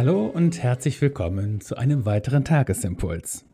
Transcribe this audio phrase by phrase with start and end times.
[0.00, 3.44] Hallo und herzlich willkommen zu einem weiteren Tagesimpuls.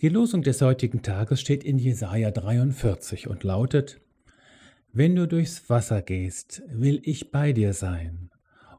[0.00, 4.00] Die Losung des heutigen Tages steht in Jesaja 43 und lautet:
[4.94, 8.30] Wenn du durchs Wasser gehst, will ich bei dir sein.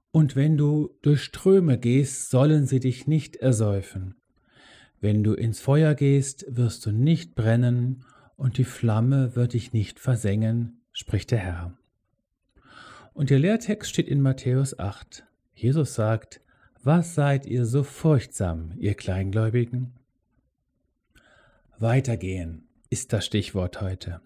[0.09, 4.15] Und wenn du durch Ströme gehst, sollen sie dich nicht ersäufen.
[4.99, 8.05] Wenn du ins Feuer gehst, wirst du nicht brennen,
[8.37, 11.77] und die Flamme wird dich nicht versengen, spricht der Herr.
[13.13, 15.25] Und der Lehrtext steht in Matthäus 8.
[15.53, 16.40] Jesus sagt,
[16.83, 19.93] was seid ihr so furchtsam, ihr Kleingläubigen?
[21.77, 24.21] Weitergehen ist das Stichwort heute.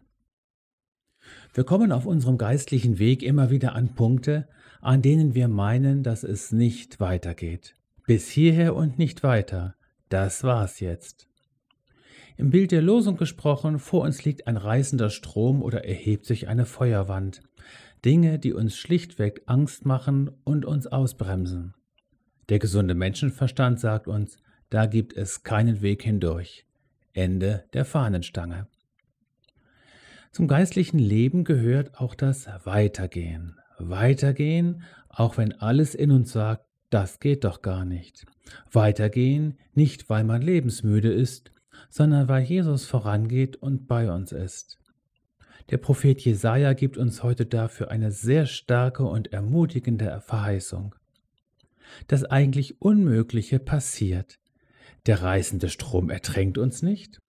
[1.54, 4.48] Wir kommen auf unserem geistlichen Weg immer wieder an Punkte,
[4.82, 7.76] an denen wir meinen, dass es nicht weitergeht.
[8.06, 9.76] Bis hierher und nicht weiter.
[10.10, 11.28] Das war's jetzt.
[12.38, 16.66] Im Bild der Losung gesprochen, vor uns liegt ein reißender Strom oder erhebt sich eine
[16.66, 17.42] Feuerwand.
[18.04, 21.74] Dinge, die uns schlichtweg Angst machen und uns ausbremsen.
[22.50, 24.38] Der gesunde Menschenverstand sagt uns,
[24.70, 26.66] da gibt es keinen Weg hindurch.
[27.14, 28.68] Ende der Fahnenstange.
[30.32, 33.58] Zum geistlichen Leben gehört auch das Weitergehen.
[33.80, 38.26] Weitergehen, auch wenn alles in uns sagt, das geht doch gar nicht.
[38.72, 41.52] Weitergehen, nicht weil man lebensmüde ist,
[41.90, 44.78] sondern weil Jesus vorangeht und bei uns ist.
[45.72, 50.94] Der Prophet Jesaja gibt uns heute dafür eine sehr starke und ermutigende Verheißung
[52.08, 54.40] das eigentlich Unmögliche passiert.
[55.06, 57.22] Der reißende Strom ertränkt uns nicht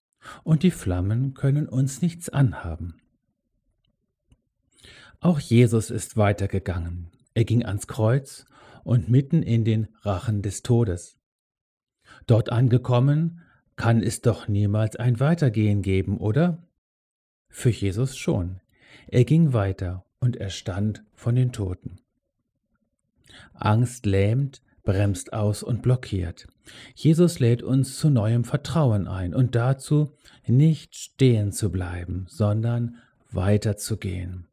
[0.45, 3.01] und die Flammen können uns nichts anhaben.
[5.21, 7.11] Auch Jesus ist weitergegangen.
[7.35, 8.47] Er ging ans Kreuz
[8.85, 11.19] und mitten in den Rachen des Todes.
[12.27, 13.43] Dort angekommen,
[13.77, 16.67] kann es doch niemals ein Weitergehen geben, oder?
[17.49, 18.61] Für Jesus schon.
[19.07, 22.01] Er ging weiter und er stand von den Toten.
[23.55, 26.47] Angst lähmt, bremst aus und blockiert.
[26.95, 30.13] Jesus lädt uns zu neuem Vertrauen ein und dazu,
[30.47, 32.97] nicht stehen zu bleiben, sondern
[33.31, 34.47] weiterzugehen.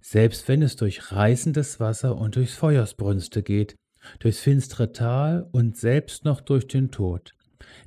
[0.00, 3.76] Selbst wenn es durch reißendes Wasser und durchs Feuersbrünste geht,
[4.18, 7.34] durchs finstere Tal und selbst noch durch den Tod.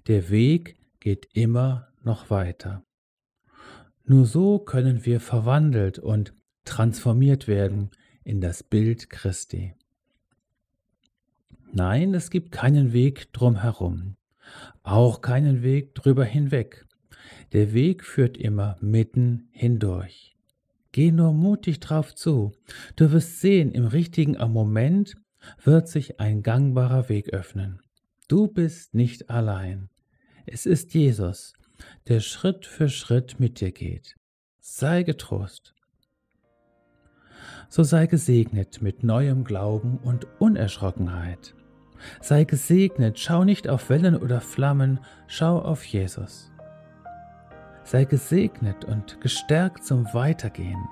[0.08, 2.84] Der Weg geht immer noch weiter.
[4.06, 7.92] Nur so können wir verwandelt und transformiert werden
[8.24, 9.74] in das Bild Christi.
[11.78, 14.16] Nein, es gibt keinen Weg drumherum,
[14.84, 16.86] auch keinen Weg drüber hinweg.
[17.52, 20.38] Der Weg führt immer mitten hindurch.
[20.94, 22.54] Geh nur mutig drauf zu.
[22.96, 25.16] Du wirst sehen, im richtigen Moment
[25.66, 27.82] wird sich ein gangbarer Weg öffnen.
[28.30, 29.90] Du bist nicht allein.
[30.46, 31.56] Es ist Jesus,
[32.08, 34.16] der Schritt für Schritt mit dir geht.
[34.62, 35.74] Sei getrost.
[37.68, 41.54] So sei gesegnet mit neuem Glauben und Unerschrockenheit.
[42.22, 46.52] Sei gesegnet, schau nicht auf Wellen oder Flammen, schau auf Jesus.
[47.84, 50.88] Sei gesegnet und gestärkt zum Weitergehen.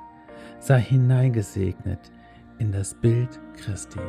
[0.59, 2.11] Sei hineingesegnet
[2.59, 3.99] in das Bild Christi.